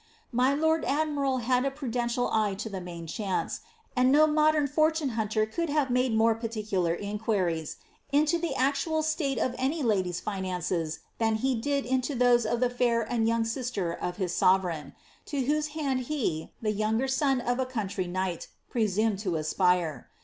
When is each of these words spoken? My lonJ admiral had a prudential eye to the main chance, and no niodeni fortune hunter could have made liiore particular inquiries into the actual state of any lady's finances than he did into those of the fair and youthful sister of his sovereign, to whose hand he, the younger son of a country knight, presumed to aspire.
My 0.31 0.55
lonJ 0.55 0.83
admiral 0.85 1.37
had 1.45 1.63
a 1.63 1.69
prudential 1.69 2.27
eye 2.33 2.55
to 2.55 2.69
the 2.69 2.81
main 2.81 3.05
chance, 3.05 3.59
and 3.95 4.11
no 4.11 4.25
niodeni 4.25 4.67
fortune 4.67 5.09
hunter 5.09 5.45
could 5.45 5.69
have 5.69 5.91
made 5.91 6.11
liiore 6.13 6.39
particular 6.41 6.95
inquiries 6.95 7.75
into 8.11 8.39
the 8.39 8.55
actual 8.55 9.03
state 9.03 9.37
of 9.37 9.53
any 9.59 9.83
lady's 9.83 10.19
finances 10.19 11.01
than 11.19 11.35
he 11.35 11.53
did 11.53 11.85
into 11.85 12.15
those 12.15 12.47
of 12.47 12.61
the 12.61 12.69
fair 12.71 13.03
and 13.03 13.27
youthful 13.27 13.45
sister 13.45 13.93
of 13.93 14.17
his 14.17 14.33
sovereign, 14.33 14.95
to 15.27 15.41
whose 15.45 15.67
hand 15.77 15.99
he, 15.99 16.51
the 16.63 16.71
younger 16.71 17.07
son 17.07 17.39
of 17.39 17.59
a 17.59 17.65
country 17.67 18.07
knight, 18.07 18.47
presumed 18.71 19.19
to 19.19 19.35
aspire. 19.35 20.09